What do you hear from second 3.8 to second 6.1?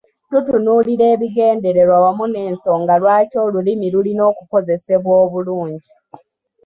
lulina okukozesebwa obulungi.